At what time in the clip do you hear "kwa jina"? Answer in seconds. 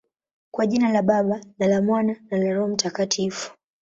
0.53-0.89